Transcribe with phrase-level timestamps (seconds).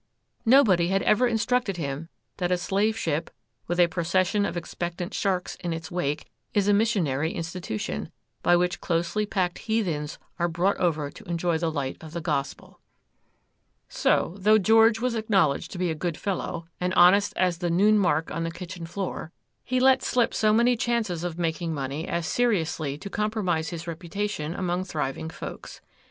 [0.47, 3.29] Nobody had ever instructed him that a slave ship,
[3.67, 8.11] with a procession of expectant sharks in its wake, is a missionary institution,
[8.41, 12.79] by which closely packed heathens are brought over to enjoy the light of the gospel.
[13.89, 17.99] So, though George was acknowledged to be a good fellow, and honest as the noon
[17.99, 19.31] mark on the kitchen floor,
[19.63, 24.55] he let slip so many chances of making money as seriously to compromise his reputation
[24.55, 25.79] among thriving folks.